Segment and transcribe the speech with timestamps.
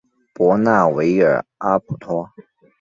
[0.33, 2.27] 博纳维尔阿普托。